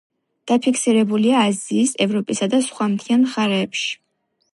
დაფიქსირებულია 0.51 1.43
აზიის, 1.49 1.93
ევროპისა 2.05 2.47
და 2.55 2.61
სხვა 2.69 2.87
მთიან 2.95 3.27
მხარეებში. 3.27 3.93